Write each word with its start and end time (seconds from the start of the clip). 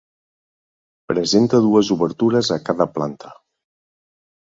Presenta 1.13 1.61
dues 1.67 1.93
obertures 1.99 2.53
a 2.59 2.61
cada 2.71 2.91
planta. 2.99 3.37